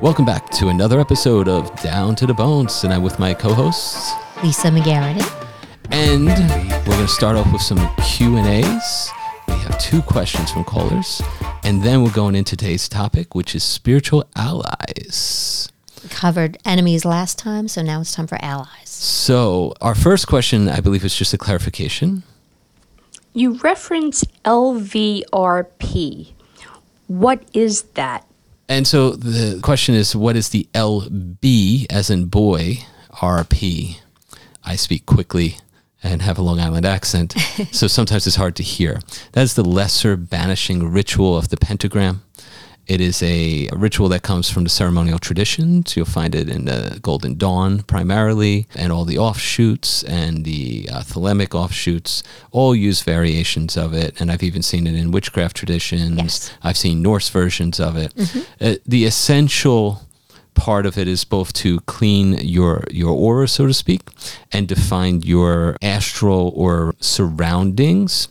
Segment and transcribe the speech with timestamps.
[0.00, 4.12] Welcome back to another episode of Down to the Bones, and I'm with my co-hosts,
[4.40, 5.24] Lisa McGarrity.
[5.90, 9.10] and we're going to start off with some Q and A's.
[9.48, 11.20] We have two questions from callers,
[11.64, 15.68] and then we're going into today's topic, which is spiritual allies.
[16.00, 18.88] We covered enemies last time, so now it's time for allies.
[18.88, 22.22] So, our first question, I believe, is just a clarification.
[23.32, 26.32] You reference LVRP.
[27.08, 28.25] What is that?
[28.68, 32.78] And so the question is, what is the LB, as in boy,
[33.12, 33.98] RP?
[34.64, 35.58] I speak quickly
[36.02, 37.32] and have a Long Island accent,
[37.72, 39.00] so sometimes it's hard to hear.
[39.32, 42.22] That is the lesser banishing ritual of the pentagram.
[42.86, 45.96] It is a ritual that comes from the ceremonial traditions.
[45.96, 51.00] You'll find it in the Golden Dawn primarily, and all the offshoots and the uh,
[51.00, 52.22] thelemic offshoots
[52.52, 54.20] all use variations of it.
[54.20, 56.16] And I've even seen it in witchcraft traditions.
[56.16, 56.52] Yes.
[56.62, 58.14] I've seen Norse versions of it.
[58.60, 60.02] Uh, the essential
[60.54, 64.02] part of it is both to clean your your aura, so to speak,
[64.52, 68.28] and define your astral or surroundings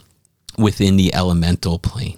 [0.58, 2.18] within the elemental plane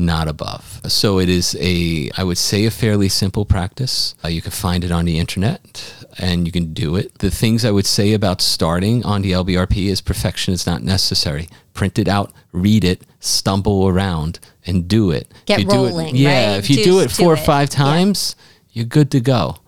[0.00, 0.80] not above.
[0.88, 4.14] So it is a, I would say, a fairly simple practice.
[4.24, 7.18] Uh, you can find it on the internet and you can do it.
[7.18, 11.48] The things I would say about starting on the LBRP is perfection is not necessary.
[11.74, 15.30] Print it out, read it, stumble around, and do it.
[15.46, 16.58] Get do it- rolling, yeah, right?
[16.58, 17.44] if you Do- do it do four or it.
[17.46, 17.78] five Yeah.
[17.84, 18.34] times,
[18.72, 19.58] you're good to go.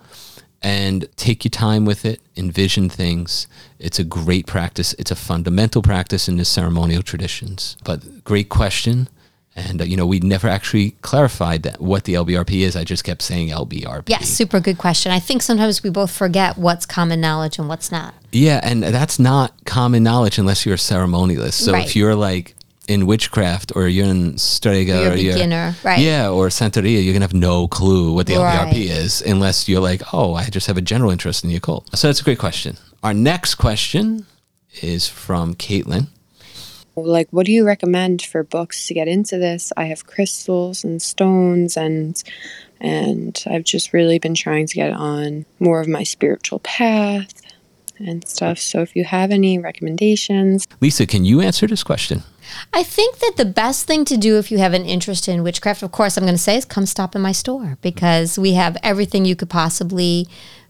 [0.64, 3.48] And take your time with it, envision things.
[3.80, 4.94] It's a great practice.
[4.96, 7.76] It's a fundamental practice in the ceremonial traditions.
[7.82, 9.08] But great question.
[9.54, 12.74] And uh, you know, we never actually clarified that what the LBRP is.
[12.74, 14.08] I just kept saying LBRP.
[14.08, 15.12] Yes, super good question.
[15.12, 18.14] I think sometimes we both forget what's common knowledge and what's not.
[18.32, 21.54] Yeah, and that's not common knowledge unless you're a ceremonialist.
[21.54, 21.84] So Right.
[21.86, 22.54] if you're like
[22.88, 26.00] in witchcraft or you're in Strega You're a or you're beginner, right.
[26.00, 28.58] Yeah, or Santeria, you're gonna have no clue what the Right.
[28.72, 31.96] LBRP is unless you're like, oh, I just have a general interest in the occult.
[31.96, 32.78] So that's a great question.
[33.02, 34.26] Our next question
[34.80, 36.06] is from Caitlin.
[36.96, 39.72] Like what do you recommend for books to get into this?
[39.76, 42.22] I have crystals and stones and
[42.80, 47.40] and i've just really been trying to get on more of my spiritual path
[47.98, 48.58] and stuff.
[48.58, 50.66] So if you have any recommendations.
[50.80, 52.22] Lisa, can you answer this question?
[52.72, 55.82] I think that the best thing to do if you have an interest in witchcraft,
[55.82, 58.76] of course, I'm going to say is come stop in my store because we have
[58.82, 60.28] everything you could possibly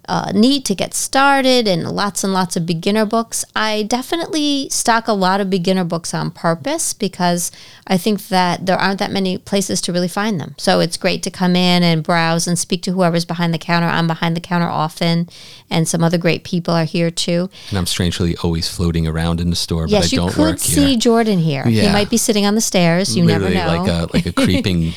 [0.08, 3.44] uh, need to get started and lots and lots of beginner books.
[3.54, 7.52] I definitely stock a lot of beginner books on purpose because
[7.86, 10.56] I think that there aren't that many places to really find them.
[10.58, 13.86] So it's great to come in and browse and speak to whoever's behind the counter.
[13.86, 15.28] I'm behind the counter often,
[15.70, 17.48] and some other great people are here too.
[17.68, 20.40] And I'm strangely always floating around in the store, but Yes, I you don't could
[20.40, 20.98] work see here.
[20.98, 21.64] Jordan here.
[21.64, 23.16] He might be sitting on the stairs.
[23.16, 23.66] You never know.
[23.66, 24.94] like a like a creeping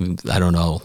[0.30, 0.82] I don't know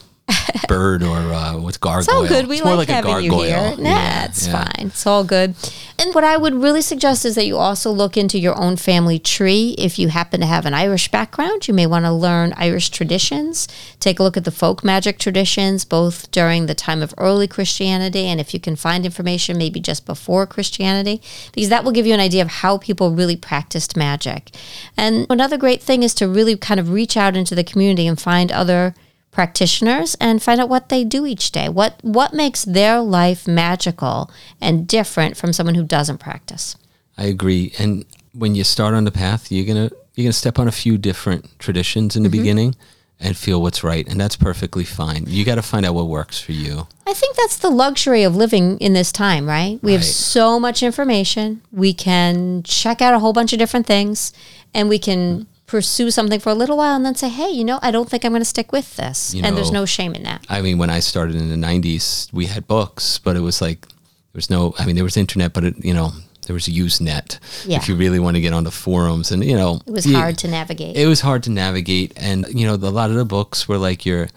[0.67, 2.00] bird or uh, what's gargoyle.
[2.00, 2.47] It's all good.
[2.47, 3.56] We like, a having you here.
[3.56, 3.84] gargoyle.
[3.84, 4.63] Nah, Yeah, it's yeah.
[4.63, 4.88] fine.
[4.88, 5.56] It's all good.
[5.97, 9.19] And what I would really suggest is that you also look into your own family
[9.19, 9.75] tree.
[9.78, 13.67] If you happen to have an Irish background, you may want to learn Irish traditions.
[14.00, 18.25] Take a look at the folk magic traditions, both during the time of early Christianity
[18.25, 21.22] and if you can find information maybe just before Christianity,
[21.53, 24.51] because that will give you an idea of how people really practiced magic.
[24.96, 28.19] And another great thing is to really kind of reach out into the community and
[28.19, 28.94] find other
[29.31, 31.69] practitioners and find out what they do each day.
[31.69, 34.29] What what makes their life magical
[34.59, 36.75] and different from someone who doesn't practice.
[37.17, 37.73] I agree.
[37.79, 40.97] And when you start on the path, you're gonna you're gonna step on a few
[40.97, 42.38] different traditions in the Mm-hmm.
[42.38, 42.75] beginning
[43.22, 45.25] and feel what's right, and that's perfectly fine.
[45.28, 46.88] You got to find out what works for you.
[47.06, 49.78] I think that's the luxury of living in this time, right?
[49.81, 51.61] We have so much information.
[51.69, 54.31] We can check out a whole bunch of different things
[54.73, 57.80] and we can pursue something for a little while and then say, "Hey, you know,
[57.81, 60.24] I don't think I'm going to stick with this." You and there's no shame in
[60.24, 60.46] that.
[60.50, 63.81] I mean, when I started in the '90s, we had books, but it was like
[63.88, 64.74] there was no.
[64.79, 66.12] I mean, there was internet, but it, you know,
[66.47, 67.40] there was Usenet.
[67.66, 67.78] Yeah.
[67.78, 70.16] If you really want to get on the forums, and you know, It was you-
[70.18, 70.97] hard to navigate.
[70.97, 74.06] It was hard to navigate, and you know, a lot of the books were like
[74.06, 74.28] your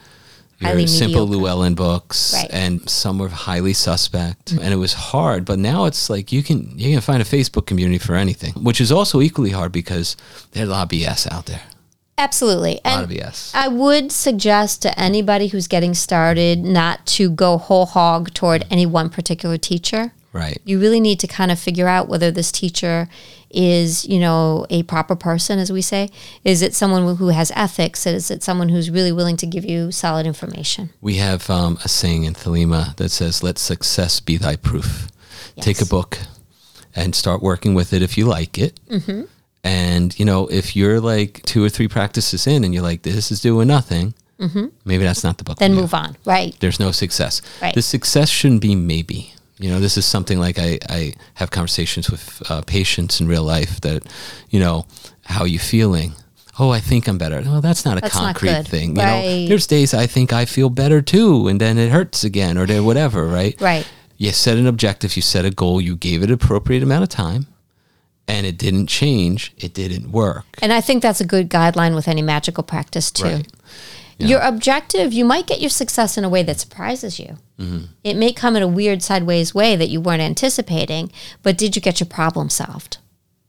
[0.63, 1.45] your Highly simple mediocre.
[1.47, 2.51] Llewellyn books, Right.
[2.51, 4.63] and some were highly suspect, mm-hmm.
[4.63, 5.45] and it was hard.
[5.45, 8.81] But now it's like you can you can find a Facebook community for anything, which
[8.81, 10.17] is also equally hard because
[10.53, 11.63] there's a lot of BS out there.
[12.19, 12.81] Absolutely.
[12.85, 13.51] A lot And of BS.
[13.55, 18.87] I would suggest to anybody who's getting started not to go whole hog toward any
[18.87, 20.13] one particular teacher.
[20.33, 20.61] Right.
[20.65, 23.09] You really need to kind of figure out whether this teacher
[23.53, 26.11] is, you know, a proper person, as we say.
[26.45, 28.07] Is it someone who has ethics?
[28.07, 30.91] Is it someone who's really willing to give you solid information?
[31.01, 35.09] We have um, a saying in Thelema that says, "Let success be thy proof."
[35.61, 36.19] Take a book
[36.95, 38.81] and start working with it if you like it.
[39.65, 43.31] And you know, if you're like two or three practices in and you're like, "This
[43.31, 44.15] is doing nothing,"
[44.85, 45.59] maybe that's not the book.
[45.59, 46.17] Then move on.
[46.25, 46.57] Right.
[46.61, 47.43] There's no success.
[47.61, 47.75] Right.
[47.75, 49.35] The success shouldn't be maybe.
[49.63, 53.45] You know, this is something like I, I have conversations with uh, patients in real
[53.45, 54.03] life that,
[54.51, 54.87] you know,
[55.25, 56.13] how are you feeling?
[56.59, 57.41] Oh, I think I'm better.
[57.43, 58.69] Well, that's not a That's not concrete good.
[58.69, 58.97] thing.
[58.97, 59.23] You Right.
[59.43, 62.67] know, there's days I think I feel better too, and then it hurts again, or
[62.83, 63.27] whatever.
[63.27, 63.59] Right.
[63.61, 63.87] Right.
[64.19, 67.47] You set an objective, you set a goal, you gave it appropriate amount of time,
[68.29, 69.53] and it didn't change.
[69.57, 70.45] It didn't work.
[70.61, 73.25] And I think that's a good guideline with any magical practice too.
[73.25, 73.49] Right.
[74.19, 77.39] Your objective, you might get your success in a way that surprises you.
[77.59, 77.87] Mm-hmm.
[78.05, 81.11] It may come in a weird sideways way that you weren't anticipating,
[81.43, 82.99] but did you get your problem solved?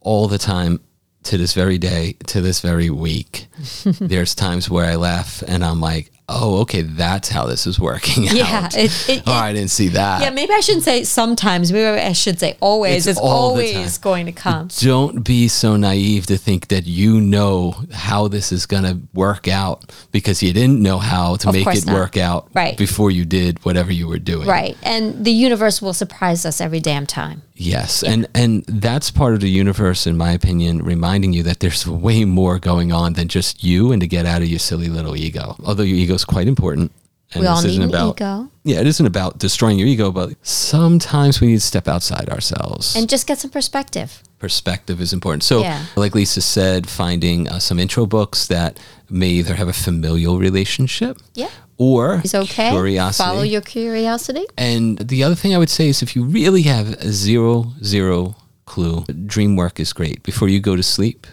[0.04, 0.80] all the time
[1.24, 3.48] to this very day, to this very week.
[3.86, 8.24] There's times where I laugh and I'm like, oh, okay, that's how this is working
[8.24, 8.78] Yeah, out.
[8.78, 10.22] it- it- oh, I didn't see that.
[10.22, 11.72] Yeah, maybe I shouldn't say sometimes.
[11.72, 13.08] Maybe I should say always.
[13.08, 14.70] It's It's, always going to come.
[14.80, 19.48] Don't be so naive to think that you know how this is going to work
[19.48, 21.94] out because you didn't know how to Of make it not.
[21.96, 22.78] work out Right.
[22.78, 24.48] before you did whatever you were doing.
[24.48, 24.76] Right.
[24.84, 27.42] And the universe will surprise us every damn time.
[27.56, 31.88] Yes, and and that's part of the universe, in my opinion, reminding you that there's
[31.88, 35.16] way more going on than just you, and to get out of your silly little
[35.16, 35.56] ego.
[35.64, 36.92] Although your ego is quite important.
[37.34, 38.50] And We all need isn't an about, ego.
[38.64, 42.96] Yeah, it isn't about destroying your ego, but sometimes we need to step outside ourselves.
[42.96, 44.22] And just get some perspective.
[44.40, 45.44] Perspective is important.
[45.44, 45.80] So, Yeah.
[45.96, 48.80] like Lisa said, finding uh, some intro books that
[49.10, 51.50] may either have a familial relationship Yeah.
[51.78, 52.70] or It's okay.
[52.70, 53.24] curiosity.
[53.28, 54.46] Follow your curiosity.
[54.56, 58.36] And the other thing I would say is if you really have a zero, zero
[58.66, 60.22] clue, dream work is great.
[60.22, 61.26] Before you go to sleep,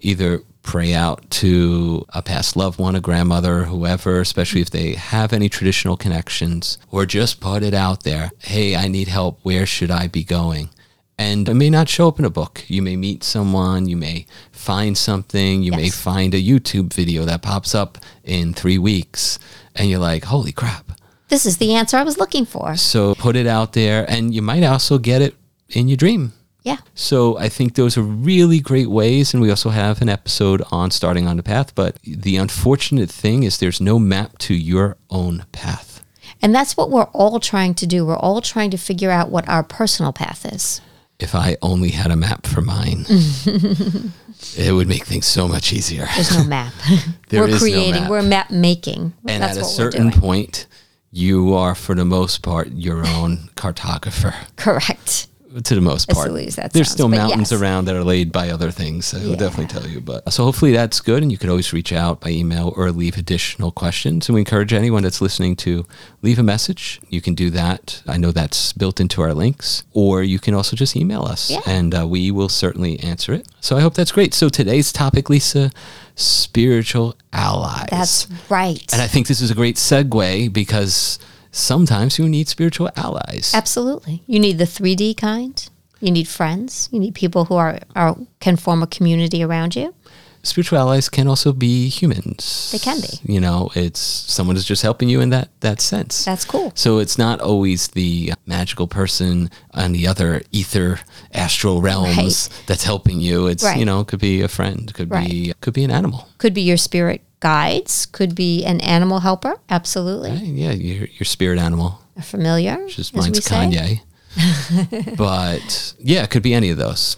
[0.00, 5.32] either pray out to a past loved one, a grandmother, whoever, especially if they have
[5.32, 8.30] any traditional connections, or just put it out there.
[8.38, 9.40] Hey, I need help.
[9.42, 10.70] Where should I be going?
[11.18, 12.64] And it may not show up in a book.
[12.68, 17.42] You may meet someone, you may find something, you may find a YouTube video that
[17.42, 19.38] pops up in three weeks,
[19.76, 20.92] and you're like, holy crap.
[21.28, 22.74] This is the answer I was looking for.
[22.76, 25.34] So put it out there, and you might also get it
[25.68, 26.32] in your dream.
[26.62, 26.78] Yeah.
[26.94, 30.90] So I think those are really great ways, and we also have an episode on
[30.90, 31.74] starting on the path.
[31.74, 36.04] But the unfortunate thing is, there's no map to your own path.
[36.42, 38.04] And that's what we're all trying to do.
[38.06, 40.80] We're all trying to figure out what our personal path is.
[41.18, 43.04] If I only had a map for mine,
[44.56, 46.06] it would make things so much easier.
[46.14, 46.72] There's no map.
[47.28, 48.10] There we're is no creating, map.
[48.10, 49.12] we're map making.
[49.26, 50.66] And that's at a certain point,
[51.12, 54.34] you are, for the most part, your own cartographer.
[54.56, 55.28] Correct.
[55.64, 56.26] To the most part.
[56.28, 57.60] silly as that There's sounds, still mountains yes.
[57.60, 59.06] around that are laid by other things.
[59.06, 59.36] So I'll Yeah.
[59.36, 60.00] definitely tell you.
[60.00, 63.16] But so hopefully that's good, and you could always reach out by email or leave
[63.18, 64.28] additional questions.
[64.28, 65.86] And we encourage anyone that's listening to
[66.22, 67.00] leave a message.
[67.08, 68.02] You can do that.
[68.06, 71.60] I know that's built into our links, or you can also just email us, Yeah.
[71.66, 73.46] and uh, we will certainly answer it.
[73.60, 74.34] So I hope that's great.
[74.34, 75.70] So today's topic, Lisa,
[76.14, 77.88] spiritual allies.
[77.90, 78.84] That's right.
[78.92, 81.18] and I think this is a great segue because
[81.52, 83.52] sometimes you need spiritual allies.
[83.54, 84.22] Absolutely.
[84.26, 85.68] You need the 3D kind.
[86.00, 86.88] You need friends.
[86.92, 89.94] You need people who are, are can form a community around you.
[90.42, 92.70] spiritual allies can also be humans.
[92.72, 93.20] They can be.
[93.30, 96.24] You know, it's someone is just helping you in that that sense.
[96.24, 96.72] That's cool.
[96.74, 101.00] So it's not always the magical person on the other ether
[101.34, 102.62] astral realms Right.
[102.66, 103.48] that's helping you.
[103.48, 103.78] It's Right.
[103.78, 106.26] you know, could be a friend, could be could be an animal.
[106.38, 109.56] Could be your spirit guides, could be an animal helper.
[109.68, 110.30] Absolutely.
[110.30, 110.42] Right?
[110.42, 112.00] Yeah, your your spirit animal.
[112.16, 112.86] A familiar.
[112.88, 113.40] Just mine's.
[113.40, 114.02] Kanye.
[115.16, 117.16] but yeah, it could be any of those.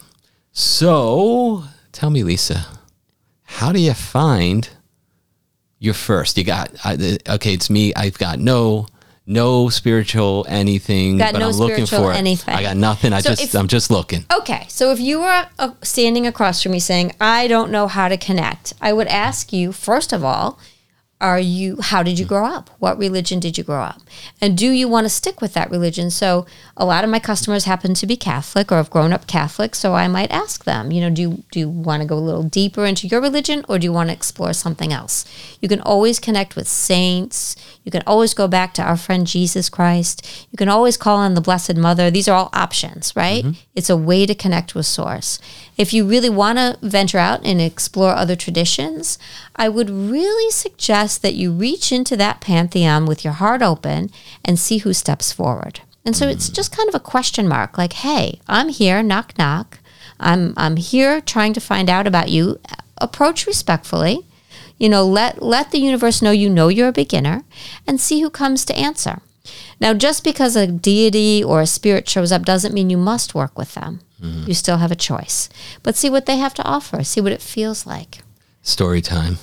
[0.52, 2.67] So tell me, Lisa,
[3.43, 4.69] how do you find
[5.79, 6.38] your first?
[6.38, 7.52] You got I, okay.
[7.52, 7.93] It's me.
[7.95, 8.87] I've got no
[9.26, 12.17] no spiritual anything, Got but no I'm looking for it.
[12.17, 12.55] anything.
[12.55, 13.12] I got nothing.
[13.12, 14.25] I So just if- I'm just looking.
[14.37, 18.09] Okay, so if you were uh, standing across from me saying, "I don't know how
[18.09, 20.59] to connect," I would ask you first of all,
[21.21, 21.76] "Are you?
[21.81, 22.69] How did you grow up?
[22.81, 24.00] What religion did you grow up?
[24.41, 27.64] And do you want to stick with that religion?" So a lot of my customers
[27.64, 31.00] happen to be Catholic or have grown up Catholic, so I might ask them, you
[31.00, 33.79] know, do you, do you want to go a little deeper into your religion, or
[33.79, 35.25] do you want to explore something else?
[35.61, 37.55] You can always connect with saints.
[37.85, 40.47] You can always go back to our friend Jesus Christ.
[40.51, 42.11] You can always call on the Blessed Mother.
[42.11, 43.45] These are all options, right?
[43.45, 43.61] Mm-hmm.
[43.75, 45.41] It's a way to connect with Source.
[45.77, 49.19] If you really want to venture out and explore other traditions,
[49.57, 54.11] I would really suggest that you reach into that pantheon with your heart open
[54.45, 55.81] and see who steps forward.
[56.05, 56.55] And so it's mm.
[56.55, 59.79] just kind of a question mark like, hey, I'm here, knock, knock.
[60.21, 62.61] I'm, I'm here trying to find out about you.
[62.99, 64.25] Approach respectfully
[64.79, 67.45] you know let let the universe know you know you're a beginner
[67.87, 69.21] and see who comes to answer.
[69.81, 73.59] Now just because a deity or a spirit shows up doesn't mean you must work
[73.59, 74.00] with them.
[74.21, 74.49] Mm-hmm.
[74.49, 75.49] You still have a choice.
[75.83, 77.02] But see what they have to offer.
[77.02, 78.19] See what it feels like.
[78.62, 79.38] Story time.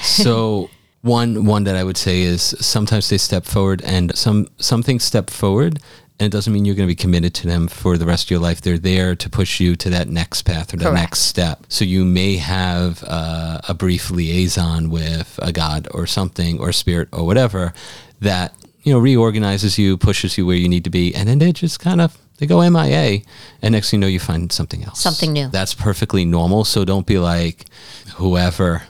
[0.00, 0.70] So
[1.02, 5.02] One one that I would say is sometimes they step forward and some some things
[5.02, 5.80] step forward
[6.18, 8.30] and it doesn't mean you're going to be committed to them for the rest of
[8.30, 8.60] your life.
[8.60, 11.00] They're there to push you to that next path or the Correct.
[11.00, 11.64] next step.
[11.68, 17.08] So you may have uh, a brief liaison with a god or something or spirit
[17.12, 17.72] or whatever
[18.20, 21.52] that you know reorganizes you, pushes you where you need to be, and then they
[21.52, 23.20] just kind of they go MIA,
[23.60, 25.48] and next thing you know, you find something else, Something new.
[25.48, 26.64] That's perfectly normal.
[26.64, 27.66] So don't be like
[28.16, 28.82] whoever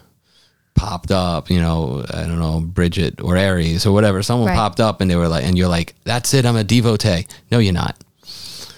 [0.75, 4.23] popped up, you know, I don't know, Bridget or Ares or whatever.
[4.23, 4.57] Someone Right.
[4.57, 7.27] popped up and they were like, and you're like, that's it, I'm a devotee.
[7.51, 7.97] No, you're not.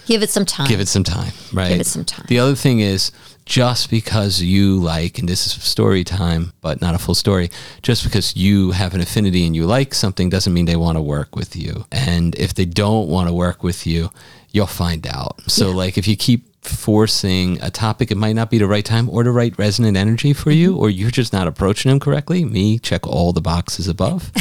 [0.05, 0.67] Give it some time.
[0.67, 1.69] Give it some time, right?
[1.69, 2.25] Give it some time.
[2.27, 3.11] The other thing is
[3.47, 7.49] just because you like, and this is story time, but not a full story,
[7.81, 11.01] just because you have an affinity and you like something doesn't mean they want to
[11.01, 11.85] work with you.
[11.91, 14.11] And if they don't want to work with you,
[14.51, 15.41] you'll find out.
[15.47, 19.09] So, like, if you keep forcing a topic, it might not be the right time
[19.09, 20.59] or the right resonant energy for Mm-hmm.
[20.59, 22.45] you, or you're just not approaching them correctly.
[22.45, 24.31] Me, check all the boxes above.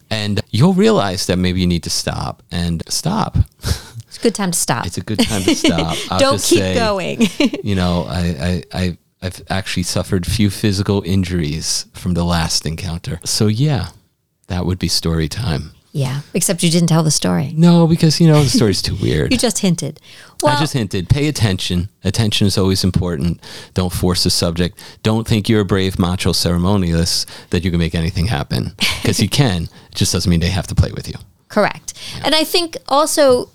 [0.10, 3.36] and you'll realize that maybe you need to stop and stop.
[3.62, 4.86] It's a good time to stop.
[4.86, 5.96] It's a good time to stop.
[6.18, 7.20] Don't keep say, going.
[7.64, 13.20] you know, I, I, I, I've actually suffered few physical injuries from the last encounter.
[13.24, 13.88] So yeah,
[14.48, 15.72] that would be story time.
[15.92, 17.52] Yeah, except you didn't tell the story.
[17.56, 19.32] No, because you know the story's too weird.
[19.32, 20.00] You just hinted.
[20.42, 21.08] Well, I just hinted.
[21.08, 21.88] Pay attention.
[22.04, 23.40] Attention is always important.
[23.74, 24.78] Don't force the subject.
[25.02, 29.28] Don't think you're a brave macho ceremonialist that you can make anything happen because you
[29.28, 29.64] can.
[29.64, 31.14] It just doesn't mean they have to play with you.
[31.48, 31.94] Correct.
[32.24, 33.50] And I think also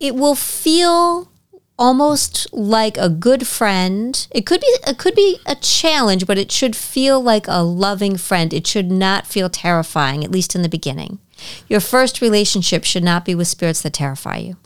[0.00, 1.30] it will feel
[1.78, 4.26] almost like a good friend.
[4.30, 8.16] It could be it could be a challenge, but it should feel like a loving
[8.16, 8.52] friend.
[8.52, 11.20] It should not feel terrifying, at least in the beginning.
[11.68, 14.56] Your first relationship should not be with spirits that terrify you.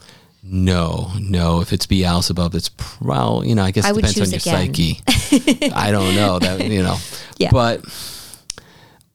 [0.42, 1.60] No, no.
[1.60, 4.40] If it's Beelzebub, it's well, you know, I guess I it would depends on your
[4.40, 4.74] again.
[4.74, 5.70] psyche.
[5.74, 6.96] I don't know that, you know.
[7.38, 7.50] Yeah.
[7.52, 7.84] But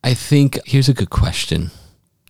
[0.03, 1.71] I think here's a good question.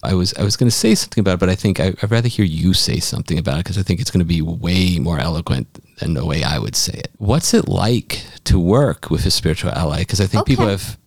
[0.03, 2.11] I was I was going to say something about it, but I think I, I'd
[2.11, 4.99] rather hear you say something about it because I think it's going to be way
[4.99, 5.67] more eloquent
[5.99, 7.11] than the way I would say it.
[7.17, 9.99] What's it like to work with a spiritual ally?
[9.99, 10.97] Because I think people have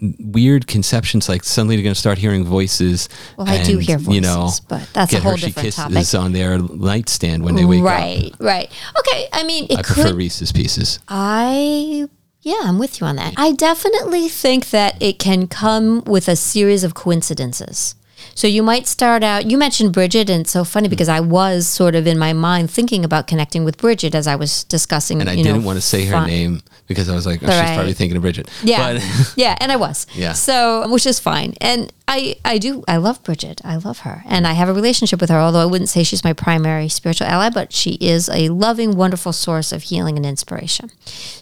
[0.00, 3.08] weird conceptions like suddenly they're going to start hearing voices.
[3.36, 6.24] Well, I do and, hear you know, but that's a whole Hershey different kisses topic.
[6.24, 7.86] on their nightstand when they wake up.
[7.86, 8.72] right, right.
[9.00, 11.00] Okay, I mean it I could prefer Reese's Pieces.
[11.08, 12.08] I
[12.42, 13.34] yeah, I'm with you on that.
[13.36, 17.94] I definitely think that it can come with a series of coincidences.
[18.38, 19.50] So you might start out.
[19.50, 22.70] You mentioned Bridget, and it's so funny because I was sort of in my mind
[22.70, 25.20] thinking about connecting with Bridget as I was discussing.
[25.20, 27.52] And I didn't want to say her fun- name because I was like, oh, All
[27.52, 27.74] she's right.
[27.74, 28.48] probably thinking of Bridget.
[28.62, 30.06] Yeah, But yeah, and I was.
[30.14, 30.34] Yeah.
[30.34, 33.60] So, which is fine, and I, I do, I love Bridget.
[33.64, 35.38] I love her, and I have a relationship with her.
[35.40, 39.32] Although I wouldn't say she's my primary spiritual ally, but she is a loving, wonderful
[39.32, 40.92] source of healing and inspiration.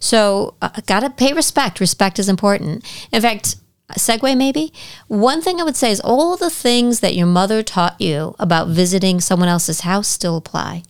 [0.00, 1.78] So, uh, gotta pay respect.
[1.78, 2.90] Respect is important.
[3.12, 3.56] In fact.
[3.92, 4.72] Segue maybe.
[5.06, 8.68] One thing I would say is all the things that your mother taught you about
[8.68, 10.82] visiting someone else's house still apply.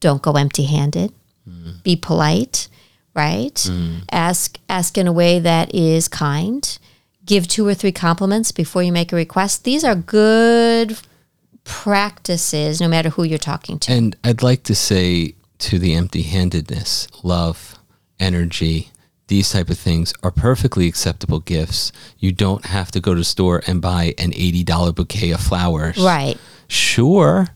[0.00, 1.12] Don't go empty handed
[1.50, 1.82] mm.
[1.82, 2.68] be polite,
[3.14, 3.54] right?
[3.54, 4.04] Mm.
[4.10, 6.78] Ask ask in a way that is kind.
[7.24, 9.64] Give two or three compliments before you make a request.
[9.64, 10.98] These are good
[11.64, 13.92] practices no matter who you're talking to.
[13.92, 17.78] and I'd like to say to the empty-handedness, love,
[18.18, 18.90] energy,
[19.30, 21.90] these type of things are perfectly acceptable gifts.
[22.18, 25.40] You don't have to go to the store and buy an eighty dollar bouquet of
[25.40, 25.96] flowers.
[25.96, 26.36] right.
[26.68, 27.48] Sure,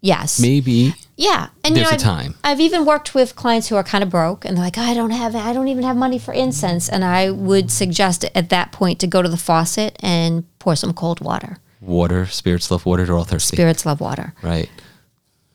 [0.00, 0.38] Yes.
[0.38, 1.48] maybe Yeah.
[1.64, 2.34] And there's you know, a time.
[2.44, 5.10] I've even worked with clients who are kind of broke and they're like, I don't
[5.10, 6.88] have, I don't even have money for incense.
[6.88, 10.92] And I would suggest at that point to go to the faucet and pour some
[10.92, 11.58] cold water.
[11.80, 13.04] Water, spirits love water.
[13.06, 14.34] They're all thirsty, Spirits love water.
[14.42, 14.68] right?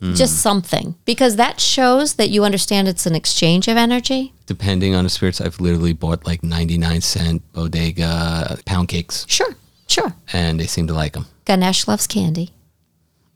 [0.01, 0.95] Just something.
[1.03, 4.31] Because that shows that you understand it's an exchange of energy.
[4.45, 9.55] Depending on the spirits, I've literally bought like ninety nine cent bodega pound cakes, Sure.
[9.87, 10.13] Sure.
[10.31, 11.25] and they seem to like them.
[11.45, 12.51] Ganesh loves candy.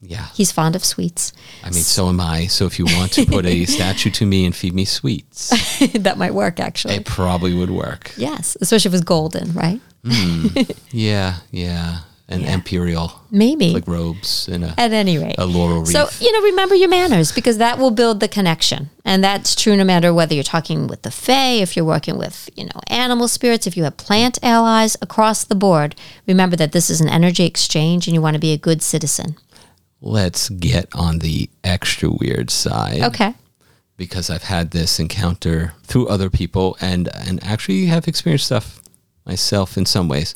[0.05, 0.27] Yeah.
[0.34, 1.32] He's fond of sweets.
[1.63, 2.48] I mean, so am I.
[2.48, 5.50] So if you want to put a statue to me and feed me sweets,
[5.93, 6.96] that might work, actually.
[6.96, 8.12] it probably would work.
[8.17, 9.82] yes, especially if it's golden, right?
[10.05, 10.48] Hmm.
[10.91, 12.00] Yeah, yeah.
[12.30, 13.72] An imperial, Maybe.
[13.74, 15.36] like robes and a, At any rate.
[15.38, 15.89] a laurel wreath.
[15.89, 18.89] So, you know, remember your manners because that will build the connection.
[19.03, 22.50] And that's true no matter whether you're talking with the Fae, if you're working with,
[22.56, 25.96] you know, animal spirits, if you have plant allies across the board.
[26.25, 29.36] Remember that this is an energy exchange and you want to be a good citizen.
[30.01, 33.01] Let's get on the extra weird side.
[33.01, 33.36] Okay.
[33.98, 38.82] Because I've had this encounter through other people and, and actually have experienced stuff
[39.25, 40.36] myself in some ways.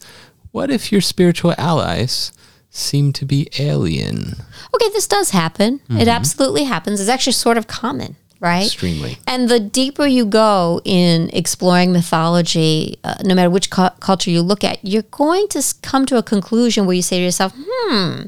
[0.51, 2.31] What if your spiritual allies
[2.69, 4.33] seem to be alien?
[4.73, 5.81] Okay, this does happen.
[5.89, 6.99] It absolutely happens.
[6.99, 8.15] It's actually sort of common.
[8.39, 8.65] right?
[8.65, 9.17] Extremely.
[9.25, 14.41] And the deeper you go in exploring mythology, uh, no matter which cu- culture you
[14.43, 18.23] look at, you're going to come to a conclusion where you say to yourself, hmm,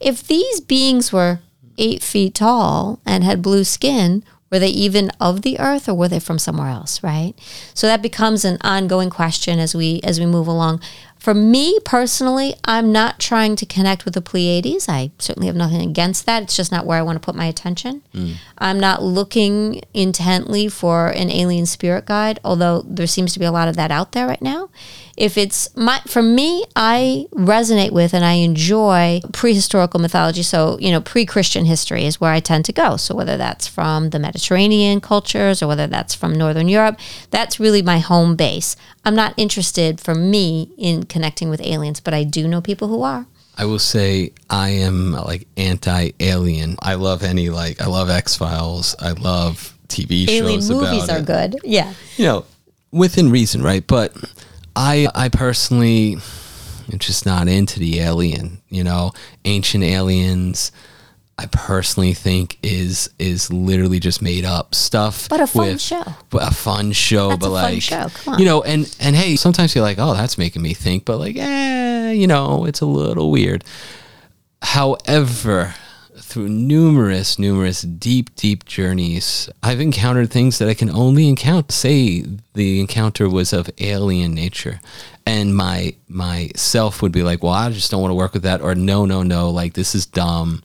[0.00, 1.40] if these beings were
[1.76, 6.08] eight feet tall and had blue skin, were they even of the earth or were
[6.08, 7.34] they from somewhere else, right?
[7.74, 10.80] So that becomes an ongoing question as we as we move along.
[11.20, 14.88] For me personally, I'm not trying to connect with the Pleiades.
[14.88, 16.44] I certainly have nothing against that.
[16.44, 18.00] It's just not where I want to put my attention.
[18.14, 18.36] Mm.
[18.56, 23.52] I'm not looking intently for an alien spirit guide, although there seems to be a
[23.52, 24.70] lot of that out there right now.
[25.20, 30.42] If it's my for me, I resonate with and I enjoy prehistorical mythology.
[30.42, 32.96] So, you know, pre-Christian history is where I tend to go.
[32.96, 36.98] So whether that's from the Mediterranean cultures or whether that's from Northern Europe,
[37.30, 38.76] that's really my home base.
[39.04, 43.02] I'm not interested for me in connecting with aliens, but I do know people who
[43.02, 43.26] are.
[43.58, 46.76] I will say I am like anti-alien.
[46.80, 48.96] I love any like I love X Files.
[48.98, 50.30] I love TV shows.
[50.30, 51.26] Alien shows movies about are it.
[51.26, 51.60] good.
[51.62, 51.92] Yeah.
[52.16, 52.44] You know,
[52.90, 53.86] within reason, right?
[53.86, 54.16] But
[54.76, 56.14] I I personally
[56.92, 58.60] am just not into the alien.
[58.68, 59.12] You know,
[59.44, 60.72] ancient aliens.
[61.38, 65.26] I personally think is is literally just made up stuff.
[65.30, 66.02] But a fun with- show.
[66.28, 69.82] but a fun show, That's but like show, you know, and and hey, sometimes you're
[69.82, 73.64] like, oh, that's making me think, but like, eh, you know, it's a little weird.
[74.62, 75.74] However,
[76.20, 81.72] through numerous, numerous deep, deep journeys, I've encountered things that I can only encounter.
[81.72, 82.24] Say
[82.54, 84.80] the encounter was of alien nature,
[85.26, 88.42] and my my self would be like, "Well, I just don't want to work with
[88.42, 90.62] that," or "No, no, no, like this is dumb,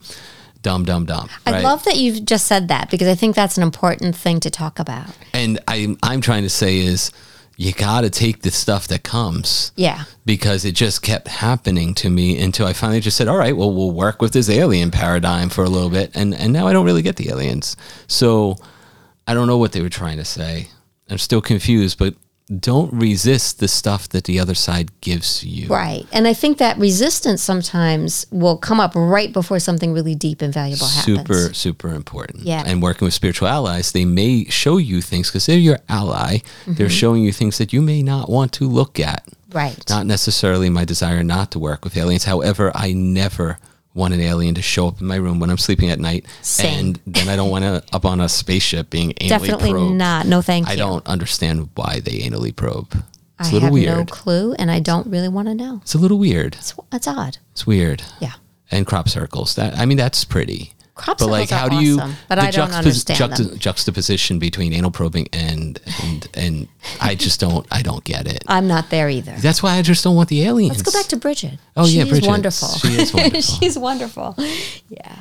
[0.62, 1.64] dumb, dumb, dumb." I right?
[1.64, 4.80] love that you've just said that because I think that's an important thing to talk
[4.80, 5.10] about.
[5.34, 7.12] And I, I'm trying to say is,
[7.58, 9.72] you got to take the stuff that comes.
[9.76, 10.04] Yeah.
[10.26, 13.72] because it just kept happening to me until I finally just said, "All right, well,
[13.74, 16.86] we'll work with this alien paradigm for a little bit," and and now I don't
[16.86, 18.58] really get the aliens, so
[19.28, 20.70] I don't know what they were trying to say.
[21.10, 22.16] I'm still confused, but
[22.60, 25.68] don't resist the stuff that the other side gives you.
[25.68, 26.06] Right.
[26.12, 30.54] And I think that resistance sometimes will come up right before something really deep and
[30.54, 31.18] valuable happens.
[31.18, 32.44] Super, super important.
[32.44, 32.64] Yeah.
[32.66, 36.38] And working with spiritual allies, they may show you things because they're your ally.
[36.38, 36.74] Mm-hmm.
[36.74, 39.28] They're showing you things that you may not want to look at.
[39.52, 39.90] Right.
[39.90, 42.26] not necessarily my desire not to work with aliens.
[42.26, 43.58] However, I never
[43.96, 46.80] want an alien to show up in my room when I'm sleeping at night, Same.
[46.88, 49.96] and then I don't want to up on a spaceship being anally Definitely probed.
[49.96, 50.28] not.
[50.28, 50.72] No, thank you.
[50.72, 50.80] I you.
[50.80, 52.94] don't understand why they anally probe.
[53.40, 53.88] It's I a little weird.
[53.88, 54.10] I have weird.
[54.10, 55.80] no clue, and I don't really want to know.
[55.82, 56.56] it's a little weird.
[56.56, 57.38] It's, it's odd.
[57.54, 58.04] It's weird.
[58.22, 58.34] Yeah.
[58.70, 59.56] And crop circles.
[59.56, 60.74] That I mean, that's pretty.
[60.96, 61.98] Crop but like, how do you?
[62.30, 63.60] but the I don't juxtapos- understand juxta- them.
[63.60, 66.68] Juxtaposition between anal probing and and and
[67.02, 67.68] I just don't.
[67.70, 68.44] I don't get it.
[68.48, 69.34] I'm not there either.
[69.40, 70.78] That's why I just don't want the aliens.
[70.78, 71.60] Let's go back to Bridget.
[71.76, 72.28] Oh, yeah, She's Bridget.
[72.30, 72.68] wonderful.
[72.70, 73.42] She is wonderful.
[73.42, 74.36] She's wonderful.
[74.88, 75.16] Yeah.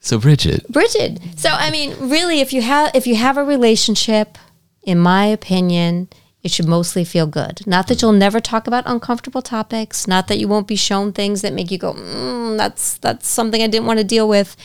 [0.00, 1.20] So Bridget, Bridget.
[1.36, 4.36] So I mean, really, if you have if you have a relationship,
[4.82, 6.08] in my opinion,
[6.42, 7.66] it should mostly feel good.
[7.66, 10.06] Not that you'll never talk about uncomfortable topics.
[10.06, 13.62] Not that you won't be shown things that make you go, mm, "That's that's something
[13.62, 14.56] I didn't want to deal with."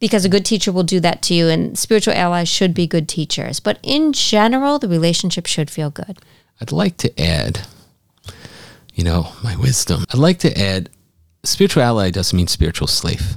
[0.00, 3.08] Because a good teacher will do that to you, and spiritual allies should be good
[3.08, 3.58] teachers.
[3.58, 6.18] But in general, the relationship should feel good.
[6.60, 7.60] I'd like to add,
[8.94, 10.04] you know, my wisdom.
[10.12, 10.88] I'd like to add,
[11.42, 13.36] spiritual ally doesn't mean spiritual slave,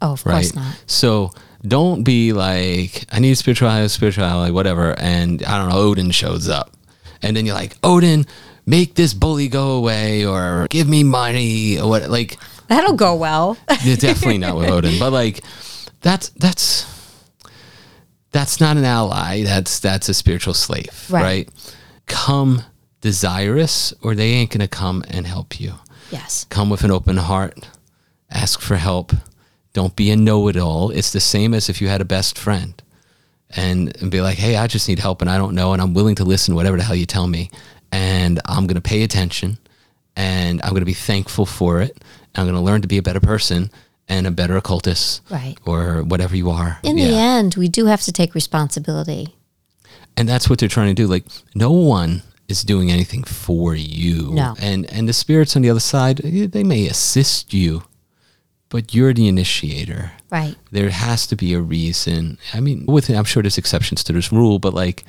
[0.00, 0.34] Oh, of right?
[0.34, 0.80] course not.
[0.86, 1.32] So
[1.66, 4.94] don't be like, I need a spiritual ally, spiritual ally, whatever.
[5.00, 6.76] And I don't know, Odin shows up.
[7.22, 8.26] And then you're like, Odin,
[8.66, 12.08] make this bully go away or give me money or what.
[12.10, 13.56] Like, That'll go well.
[13.68, 15.42] Definitely not with Odin, but like
[16.02, 16.84] that's that's
[18.30, 19.42] that's not an ally.
[19.42, 21.22] That's that's a spiritual slave, Right.
[21.22, 21.48] right?
[22.06, 22.62] Come
[23.00, 25.74] desirous, or they ain't gonna come and help you.
[26.10, 26.46] yes.
[26.50, 27.68] Come with an open heart.
[28.30, 29.12] Ask for help.
[29.72, 30.90] Don't be a know-it-all.
[30.90, 32.82] It's the same as if you had a best friend,
[33.56, 35.94] and, and be like, "Hey, I just need help, and I don't know, and I'm
[35.94, 37.50] willing to listen to whatever the hell you tell me,
[37.92, 39.58] and I'm gonna pay attention,
[40.16, 41.96] and I'm gonna be thankful for it.
[42.34, 43.70] And I'm gonna learn to be a better person
[44.08, 45.56] and a better occultist, Right.
[45.66, 46.78] or whatever you are.
[46.82, 49.34] In the end, we do have to take responsibility.
[50.16, 54.32] and that's what they're trying to do like no one is doing anything for you
[54.34, 54.56] No.
[54.60, 57.84] and and the spirits on the other side eh, they may assist you
[58.70, 60.56] but you're the initiator Right.
[60.70, 64.32] there has to be a reason i mean with i'm sure there's exceptions to this
[64.32, 65.04] rule but like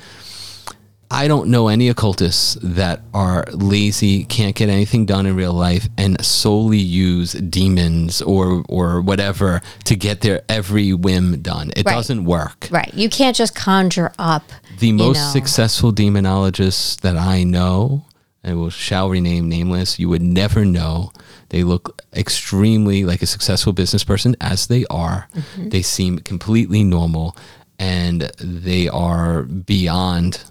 [1.11, 5.87] I don't know any occultists that are lazy, can't get anything done in real life,
[5.97, 11.71] and solely use demons or or whatever to get their every whim done.
[11.75, 11.95] It Right.
[11.95, 12.67] doesn't work.
[12.69, 12.93] Right.
[12.93, 15.29] You can't just conjure up The most know.
[15.31, 18.05] successful demonologists that I know,
[18.43, 21.11] and will shall rename nameless, you would never know.
[21.49, 25.27] They look extremely like a successful business person, as they are.
[25.35, 25.69] Mm-hmm.
[25.69, 27.35] They seem completely normal.
[27.81, 30.43] and they are beyond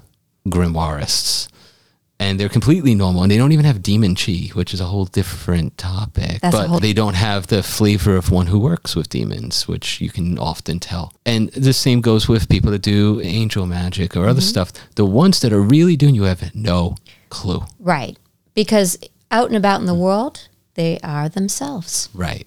[0.49, 1.49] grimoirists.
[2.21, 5.05] And they're completely normal, and they don't even have demon chi, which is a whole
[5.05, 6.41] different topic.
[6.41, 10.01] That's but whole- they don't have the flavor of one who works with demons, which
[10.01, 11.13] you can often tell.
[11.25, 14.31] And the same goes with people that do angel magic or Mm-hmm.
[14.31, 14.73] other stuff.
[14.97, 16.97] The ones that are really doing, you have no
[17.31, 17.63] clue.
[17.79, 18.17] Right.
[18.55, 18.99] Because
[19.31, 22.09] out and about in the world, they are themselves.
[22.15, 22.47] Right.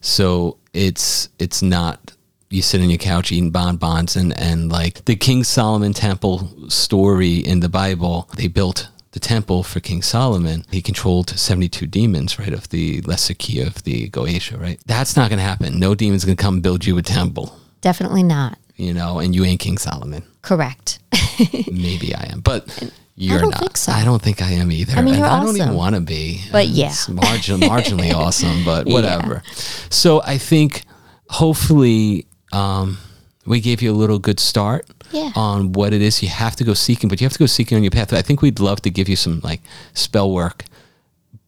[0.00, 2.12] So it's it's not
[2.50, 7.36] you sit on your couch eating bonbons and and like the King Solomon temple story
[7.36, 10.64] in the Bible, they built the temple for King Solomon.
[10.70, 14.78] He controlled 72 demons, right, of the lesser key of the Goetia, right?
[14.84, 15.78] That's not going to happen.
[15.78, 18.58] No demon's going to come build you a temple, Definitely not.
[18.76, 20.22] you know, and you ain't King Solomon.
[20.42, 20.98] Correct.
[21.72, 23.60] Maybe I am, but you're don't not.
[23.60, 23.92] think so.
[23.92, 24.92] I don't think I am either.
[24.96, 26.42] I mean, and you're I don't even want to be.
[26.52, 26.88] But yeah.
[26.88, 28.92] It's margin, marginally awesome, but Yeah.
[28.92, 29.42] whatever.
[29.90, 30.82] So I think
[31.30, 32.98] hopefully um,
[33.46, 35.30] we gave you a little good start Yeah.
[35.34, 37.76] on what it is you have to go seeking, but you have to go seeking
[37.76, 38.12] on your path.
[38.12, 39.60] I think we'd love to give you some like
[39.94, 40.64] spell work,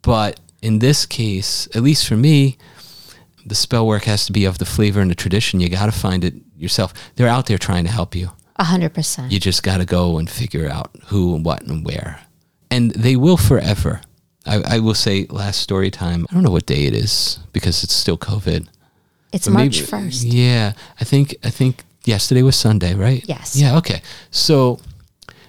[0.02, 2.56] but in this case, at least for me,
[3.46, 5.60] the spell work has to be of the flavor and the tradition.
[5.60, 6.92] You got to find it yourself.
[7.16, 8.30] They're out there trying to help you.
[8.58, 9.30] A hundred percent.
[9.30, 12.20] You just got to go and figure out who and what and where.
[12.70, 14.00] And they will forever.
[14.46, 17.84] I, I will say, last story time, I don't know what day it is because
[17.84, 18.66] it's still COVID.
[19.32, 20.24] It's But March first.
[20.24, 20.72] Yeah.
[21.00, 23.22] I think, I think yesterday was Sunday, right?
[23.26, 23.54] Yes.
[23.54, 23.76] Yeah.
[23.76, 24.00] Okay.
[24.30, 24.80] So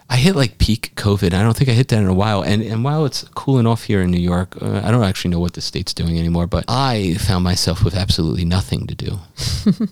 [0.09, 1.33] I hit like peak COVID.
[1.33, 2.41] I don't think I hit that in a while.
[2.41, 5.39] And, and while it's cooling off here in New York, uh, I don't actually know
[5.39, 9.19] what the state's doing anymore, but I found myself with absolutely nothing to do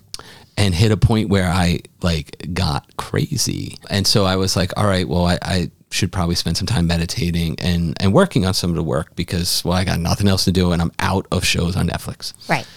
[0.58, 3.78] and hit a point where I like got crazy.
[3.90, 6.88] And so I was like, all right, well, I, I should probably spend some time
[6.88, 10.44] meditating and, and working on some of the work because, well, I got nothing else
[10.46, 12.34] to do and I'm out of shows on Netflix.
[12.50, 12.68] Right.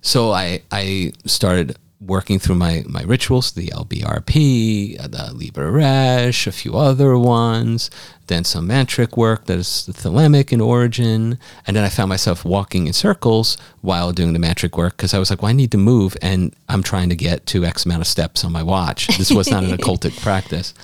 [0.00, 6.46] So I, I started working through my, my rituals, the LBRP, uh, the Liber Resh,
[6.46, 7.90] a few other ones,
[8.28, 11.38] then some mantric work that is the thelemic in origin.
[11.66, 15.18] And then I found myself walking in circles while doing the mantric work because I
[15.18, 18.02] was like, well, I need to move and I'm trying to get to X amount
[18.02, 19.08] of steps on my watch.
[19.18, 20.74] This was not an occultic practice.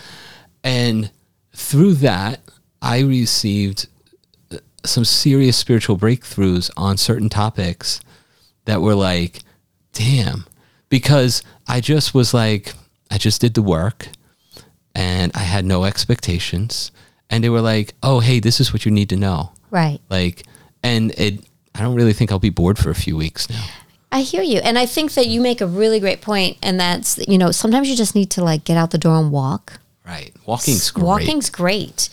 [0.65, 1.11] And
[1.55, 2.41] through that,
[2.83, 3.87] I received
[4.51, 8.01] uh, some serious spiritual breakthroughs on certain topics
[8.65, 9.43] that were like,
[9.93, 10.47] damn,
[10.95, 12.73] because I just was like,
[13.11, 14.07] I just did the work
[14.95, 16.93] and I had no expectations.
[17.29, 19.51] And they were like, oh, hey, this is what you need to know.
[19.73, 19.99] Right.
[20.09, 20.45] Like,
[20.85, 21.41] and it,
[21.75, 23.65] I don't really think I'll be bored for a few weeks now.
[24.13, 24.61] I hear you.
[24.61, 27.91] And I think that you make a really great point, and that's, you know, sometimes
[27.91, 29.81] you just need to like get out the door and walk.
[30.07, 30.33] Right.
[30.47, 31.05] Walking's great.
[31.05, 32.09] Walking's great.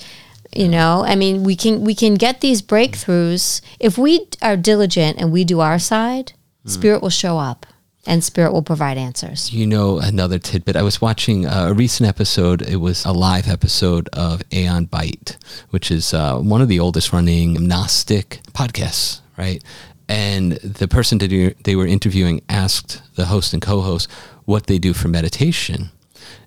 [0.56, 5.20] You know, I mean, we can we can get these breakthroughs if we are diligent
[5.20, 6.34] and we do our side.
[6.64, 6.70] Hmm.
[6.70, 7.68] Spirit will show up,
[8.06, 9.54] and spirit will provide answers.
[9.54, 10.76] You know, another tidbit.
[10.76, 12.62] I was watching uh, a recent episode.
[12.62, 15.38] It was a live episode of Aeon Byte,
[15.70, 19.64] which is uh, one of the oldest running Gnostic podcasts, right?
[20.10, 24.10] And the person that they were interviewing asked the host and co-host
[24.46, 25.90] what they do for meditation.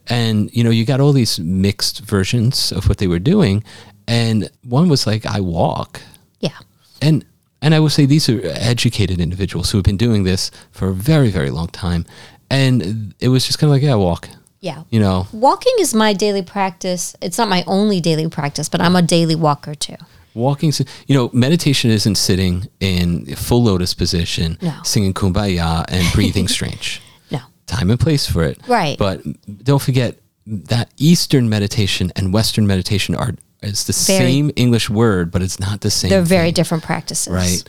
[0.06, 3.64] And, you know, you got all these mixed versions of what they were doing.
[4.06, 6.02] And one was like, I walk
[6.40, 6.58] Yeah,
[7.00, 7.24] and
[7.64, 10.94] and I will say these are educated individuals who have been doing this for a
[10.94, 12.04] very very long time,
[12.50, 14.28] and it was just kind of like yeah, walk,
[14.60, 14.82] yeah.
[14.90, 17.16] you know, Walking is my daily practice.
[17.20, 19.96] It's not my only daily practice, but I'm a daily walker too.
[20.34, 20.72] walking.
[21.08, 24.74] You know, meditation isn't sitting in full lotus position, No.
[24.84, 27.00] singing kumbaya and breathing strange.
[27.30, 28.98] No, Time and place for it, Right.
[28.98, 29.22] But
[29.64, 33.32] don't forget that Eastern meditation and Western meditation are
[33.64, 36.10] it's the Very- same English word, but it's not the same.
[36.10, 36.54] they're very thing.
[36.54, 37.32] different practices.
[37.32, 37.62] right?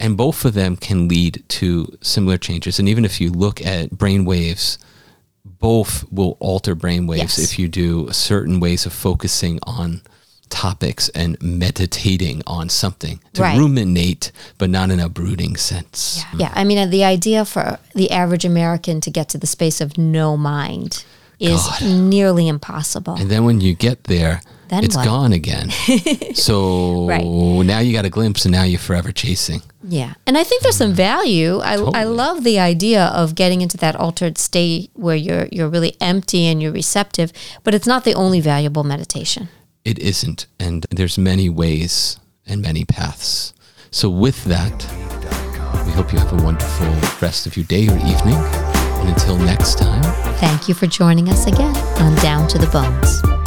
[0.00, 2.78] And both of them can lead to similar changes.
[2.80, 4.78] And even if you look at brain waves,
[5.44, 7.52] both will alter brain waves Yes.
[7.52, 10.02] if you do certain ways of focusing on
[10.50, 13.56] topics and meditating on something to Right.
[13.56, 16.20] ruminate, but not in a brooding sense.
[16.36, 19.96] Yeah, I mean, the idea for the average American to get to the space of
[19.96, 21.04] no mind
[21.40, 21.82] is God.
[21.82, 23.14] nearly impossible.
[23.14, 25.04] And then when you get there, Then it's what?
[25.04, 25.68] gone again.
[26.34, 27.22] so Right.
[27.22, 29.60] now you got a glimpse and now you're forever chasing.
[29.84, 30.14] Yeah.
[30.26, 31.10] And I think there's some mm.
[31.10, 31.58] value.
[31.58, 35.94] I, I love the idea of getting into that altered state where you're you're really
[36.00, 37.32] empty and you're receptive,
[37.64, 39.48] but it's not the only valuable meditation.
[39.84, 43.52] it isn't and there's many ways and many paths
[43.90, 44.76] so with that
[45.86, 46.86] we hope you have a wonderful
[47.20, 48.38] rest of your day or evening
[49.00, 50.02] and until next time
[50.38, 53.41] Thank you for joining us again on Down to the Bones.